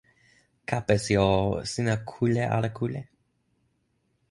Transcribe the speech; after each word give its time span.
kapesi 0.69 1.17
o, 1.25 1.27
sina 1.71 1.95
kule 2.11 2.43
ala 2.55 2.69
kule? 2.77 3.01